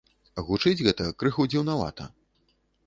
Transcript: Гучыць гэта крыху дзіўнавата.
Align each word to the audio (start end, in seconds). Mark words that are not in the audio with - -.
Гучыць 0.47 0.81
гэта 0.87 1.05
крыху 1.21 1.49
дзіўнавата. 1.51 2.11